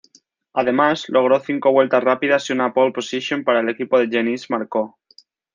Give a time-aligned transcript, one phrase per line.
[0.53, 4.97] Además, logró cinco vueltas rápidas y una pole-position para el equipo de Genís Marcó.